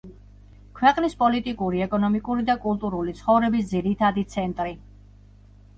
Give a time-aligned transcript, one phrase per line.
[0.77, 4.77] ქვეყნის პოლიტიკური, ეკონომიკური და კულტურული ცხოვრების ძირითადი ცენტრი.